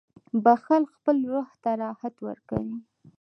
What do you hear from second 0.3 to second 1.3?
•بخښل خپل